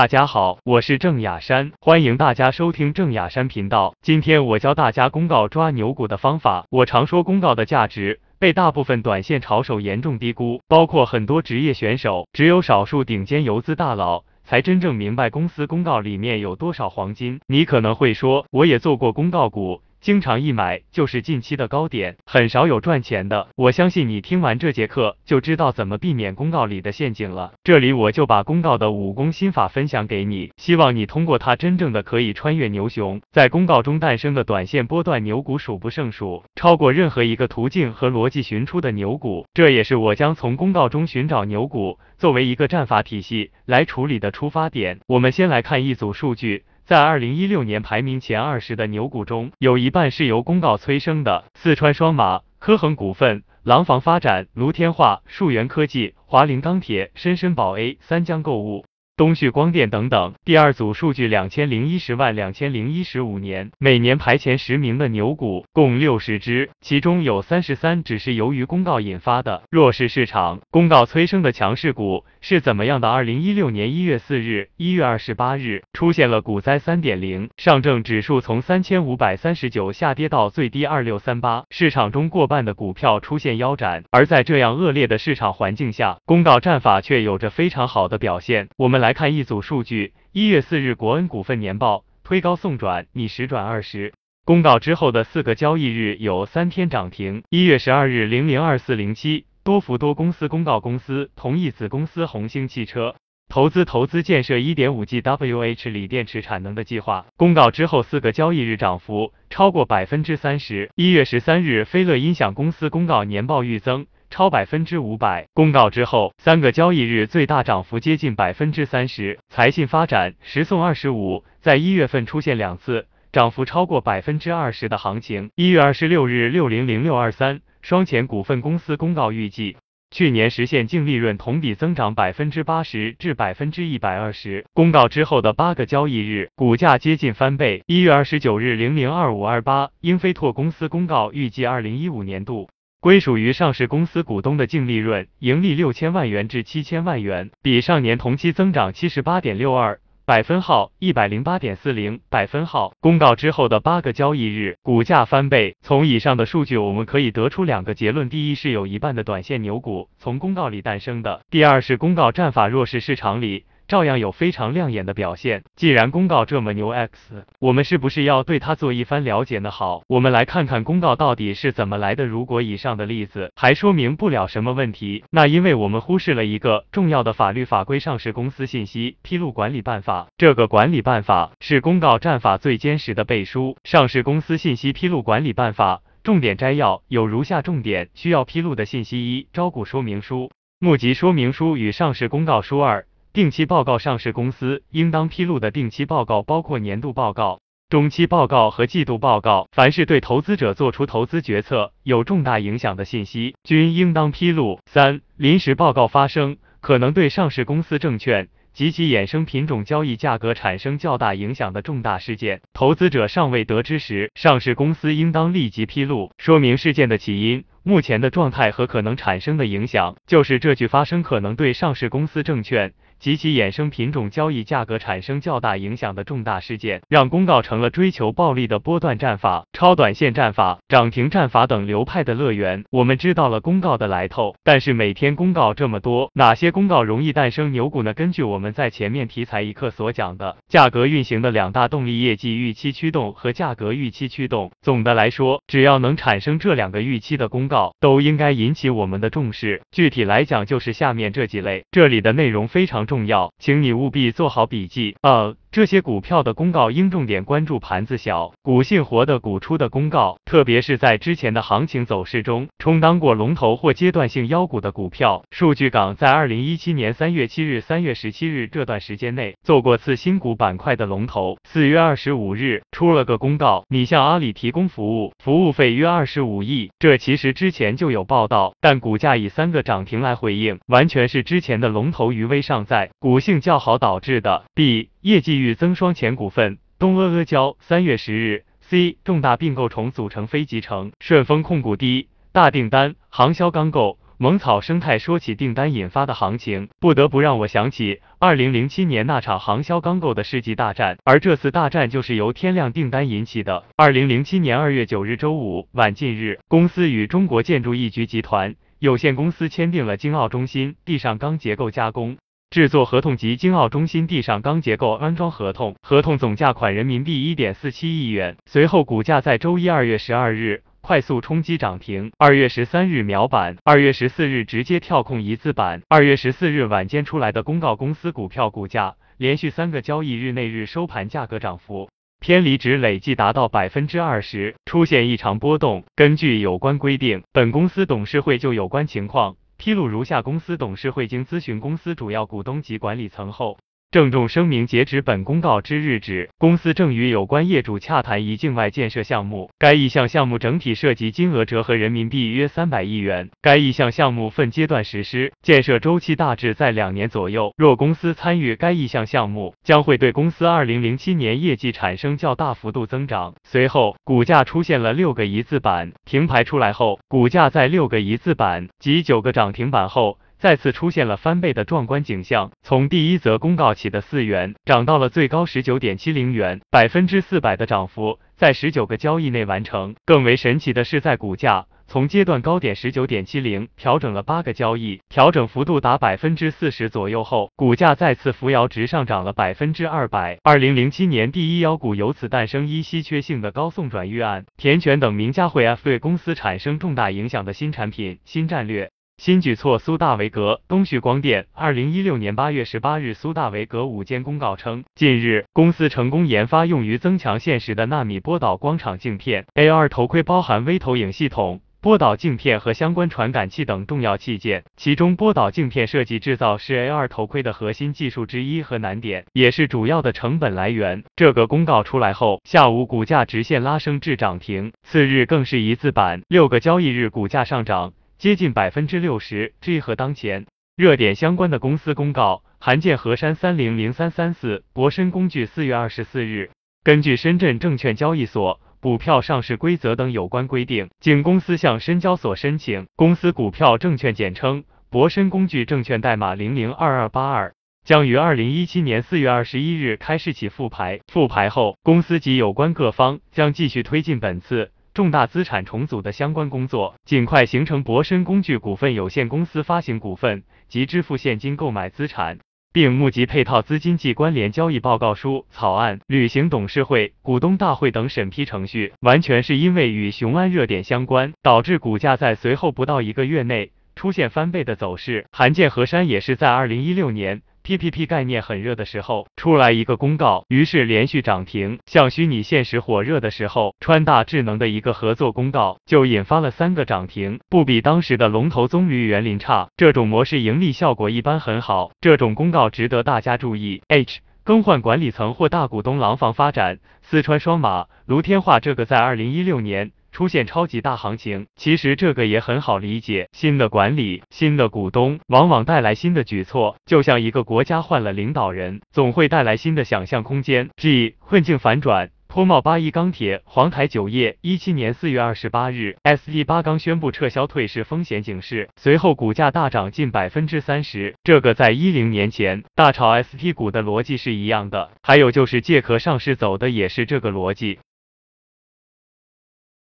[0.00, 3.92] 大家好，我是郑雅山，欢迎大家收听郑雅山频道。
[4.00, 6.64] 今天我教大家公告抓牛股的方法。
[6.70, 17.38] 我常说公告的价值被大部分短线炒手严重低估，包括很多职业选手，只有少数顶尖游资大佬才真正明白公司公告里面有多少黄金。
[17.46, 19.82] 你可能会说，我也做过公告股。
[20.00, 23.48] 经常一买就是近期的高点，很少有赚钱的。
[23.54, 27.52] 我相信你听完这节课就知道怎么避免公告里的陷阱了。
[27.62, 33.20] 这里我就把公告的武功心法分享给你，希望你通过它真正的可以穿越牛熊。
[33.30, 39.44] 在公告中诞生的短线波段牛股数不胜数，超过任何一个途径和逻辑寻出的牛股。
[39.52, 45.00] 这也是我将从公告中寻找牛股作为一个战法体系来处理的出发点。
[45.06, 46.64] 我们先来看一组数据。
[46.90, 51.44] 在二零一六年排名前二十的牛股中，有一半是由公告催生的。
[51.54, 58.84] 四川双马、科恒股份、廊坊发展、卢天化、树源科技、华菱钢铁、深深宝 A、三江购物。
[59.20, 60.32] 东旭光电等等。
[60.46, 70.60] 第二组数据两千零一十万两千零一十五年，每年排前十名的牛股共六十只，其中有三十三只是由于公告引发的弱势市场。
[70.70, 73.10] 公告催生的强势股是怎么样的？
[73.10, 84.02] 二零一六年一月四日、一月二十八日出现了股灾三点零，上证指数从三千五百三十九下跌到最低二六三八，市场中过半的股票出现腰斩。
[84.12, 88.70] 而在这样恶劣的市场环境下，公告战法却有着非常好的表现。
[88.78, 89.09] 我们来。
[89.10, 94.12] 来看一组数据，一月四日国恩股份年报推高送转，逆十转二十。
[94.44, 97.42] 公告之后的四个交易日有三天涨停。
[97.50, 103.16] 一月十二日零零二四零七，多福多公司公告公司同意子公司红星汽车
[103.48, 107.26] 投资投资建设一点五 GWh 锂电池产能的计划。
[107.36, 110.88] 公告之后四个交易日涨幅超过百分之三十。
[110.94, 114.06] 一月十三日飞乐音响公司公告年报预增。
[114.30, 115.46] 超百分之五百。
[115.52, 119.38] 公告之后，三个交易日最大涨幅接近百分之三十。
[119.48, 125.50] 财信发展十送二十五，在一月份出现两次涨幅超过百分之二十的行情。
[125.56, 129.76] 一月二十六日，六零零六二三双钱股份公司公告预计，
[130.10, 134.64] 去年实现净利润同比增长百分之八十至百分之一百二十。
[134.74, 137.82] 公告之后的八个交易日，股价接近翻倍。
[137.86, 142.68] 一月二十九日，零零二五二八英飞拓公司公告预计二零一五年度。
[143.00, 152.92] 归属于上市公司股东的净利润盈利六千万元至七千万元，比上年同期增长七十八点六二百分号一百零八点四零百分号。
[153.00, 155.76] 公告之后的八个交易日，股价翻倍。
[155.80, 163.64] 从以上的数据，我们可以得出两个结论：第一是有一半的短线牛股从公告里诞生的；第二是公告战法弱势市场里。
[163.90, 165.64] 照样有非常亮眼的表现。
[165.74, 169.72] 既然公告这么牛，X，我们是不是要对它做一番了解呢？
[169.72, 172.24] 好，我们来看看公告到底是怎么来的。
[172.24, 180.28] 如果以上的例子还说明不了什么问题，那因为我们忽视了一个重要的法律法规——上市公司信息披露管理办法。
[180.38, 183.76] 这个管理办法是公告战法最坚实的背书。
[183.82, 199.68] 上市公司信息披露管理办法重点摘要有如下重点需要披露的信息：一、招股说明书、募集说明书与上市公告书；二、定期报告上市公司应当披露的定期报告包括年度报告、中期报告和季度报告。
[199.70, 204.80] 凡是对投资者做出投资决策有重大影响的信息，均应当披露。
[204.86, 217.62] 三、临时报告发生可能对上市公司证券及其衍生品种交易价格产生较大影响的重大事件，投资者尚未得知时，上市公司应当立即披露，说明事件的起因。
[217.82, 222.92] 目前的状态和可能产生的影响，就是这句发生可能对上市公司证券。
[223.20, 232.82] 及其衍生品种交易价格产生较大影响的重大事件，让公告成了追求暴利的波段战法、超短线战法、涨停战法等流派的乐园。
[232.90, 238.14] 我们知道了公告的来头，但是每天公告这么多，哪些公告容易诞生牛股呢？
[238.14, 244.70] 根据我们在前面题材一课所讲的，价格运行的两大动力：业绩预期驱动和价格预期驱动。
[244.80, 249.82] 总的来说，只要能产生这两个预期的公告，都应该引起我们的重视。
[249.90, 253.09] 具体来讲，就是下面这几类，这里的内容非常。
[253.10, 255.16] 重要，请你务必做好笔记。
[255.22, 255.56] 呃。
[255.72, 265.44] 这些股票的公告应重点关注盘子小、股性活的股出的公告，特别是在之前的行情走势中充当过龙头或阶段性妖股的股票。
[265.52, 271.56] 数据港在二零一七年三月七日、三月十七日这段时间内做过次新股板块的龙头。
[271.62, 276.90] 四月二十五日出了个公告，你向阿里提供服务，服务费约二十五亿。
[276.98, 284.64] 这其实之前就有报道，但股价以三个涨停来回应，完全是之前的龙头余威尚在，股性较好导致的。
[284.74, 294.18] B 业绩预增双钱股份，东阿阿胶三月十日，C 重大并购重组成非集成，顺丰控股 D 大订单，航销钢构。
[294.38, 303.84] 萌草生态说起订单引发的行情，不得不让我想起二零零七年那场航销钢构的世纪大战，而这次大战就是由天量订单引起的。
[303.96, 312.38] 二零零七年二月九日周五晚近日，公司与中国建筑一局集团有限公司签订了京奥中心地上钢结构加工。
[312.70, 318.56] 制作合同及京奥中心地上钢结构安装合同，合同总价款人民币一点四七亿元。
[318.64, 326.02] 随后股价在周一二月十二日快速冲击涨停，二月十三日秒板，二月十四日直接跳空一字板。
[326.08, 332.08] 二月十四日晚间出来的公告，公司股票股价连续三个交易日内日收盘价格涨幅
[332.38, 336.04] 偏离值累计达到百分之二十，出现异常波动。
[336.14, 339.56] 根据有关规定，本公司董事会就有关情况。
[339.80, 343.78] 披露如下：公司董事会经咨询公司主要股东及管理层后。
[344.12, 349.70] 郑重声明，截止本公告之日止，公司正与有关业主洽谈一境外建设项目。
[349.78, 353.50] 该意向项目整体涉及金额折合人民币约三百亿元。
[353.62, 357.72] 该意向项目分阶段实施，建设周期大致在两年左右。
[357.76, 363.54] 若公司参与该意向项目，将会对公司二零零七年业绩产生较大幅度增长。
[363.62, 370.40] 随后，股价出现了六个一字板，停牌出来后，股价在六个一字板及九个涨停板后。
[370.60, 380.14] 再次出现了翻倍的壮观景象，从第一则公告起的四元涨到了最高十九点七零元，百分之四百的涨幅在十九个交易内完成。
[380.26, 390.58] 更为神奇的是，在股价从阶段高点十九点七零调整了八个交易，调整幅度达百分之四十左右后，股价再次扶摇直上涨了百分之二百。
[390.62, 399.10] 二零零七年第一妖股由此诞生，一稀缺性的高送转预案，田泉等名家会 F 对公司产生重大影响的新产品、新战略。
[399.40, 401.64] 新举措，苏大维格、东旭光电。
[401.72, 414.84] 二零一六年八月十八日，苏大维格午间公告称，近日公司成功研发用于增强现实的纳米波导光场镜片 AR 头盔，包含微投影系统、波导镜片和相关传感器等重要器件。
[414.98, 421.24] 其中，波导镜片设计制造是 AR 头盔的核心技术之一和难点，也是主要的成本来源。
[421.34, 428.12] 这个公告出来后，下午股价直线拉升至涨停，次日更是一字板，六个交易日股价上涨。
[428.40, 429.74] 接近百分之六十。
[429.82, 430.64] 这和当前
[430.96, 436.70] 热点相关的公司公告，韩建河山三零零三三四、博深工具四月二十四日，
[437.04, 447.74] 根据深圳证券交易所股票上市规则等有关规定，经公司向深交所申请，公司股票证券简称博深工具证券代码零零二二八二，
[448.06, 451.20] 将于二零一七年四月二十一日开市起复牌。
[451.30, 454.92] 复牌后，公司及有关各方将继续推进本次。
[455.12, 462.58] 重大资产重组的相关工作，尽快形成博深工具股份有限公司发行股份及支付现金购买资产，
[462.92, 475.46] 并募集配套资金及关联交易报告书草案、履行董事会、股东大会等审批程序，完全是因为与雄安热点相关，导致股价在随后不到一个月内出现翻倍的走势。
[475.50, 477.62] 韩建河山也是在二零一六年。
[477.90, 481.98] PPP 概念很热的时候，出来一个公告，于是连续涨停。
[482.06, 489.88] 像虚拟现实火热的时候，川大智能的一个合作公告，就引发了三个涨停，不比当时的龙头棕榈园林差。
[489.96, 494.02] 这种模式盈利效果一般很好，这种公告值得大家注意。
[494.06, 500.12] H 更换管理层或大股东，廊坊发展、四川双马、卢天化，这个在二零一六年。
[500.32, 503.48] 出现超级大行情，其实这个也很好理解。
[503.52, 506.96] 新的管理、新的股东，往往带来新的举措。
[507.06, 510.90] 就像一个国家换了领导人，总会带来新的想象空间。
[510.96, 512.30] G 困境反转。
[512.48, 521.36] 脱帽八一钢铁、黄台酒业，一七年四月二十八日，ST 八钢宣布撤销退市风险警示，随后股价大涨近百分之三十。
[521.44, 528.00] 这个在一零年前大炒 ST 股的逻辑是一样的，还有就是借壳上市走的也是这个逻辑。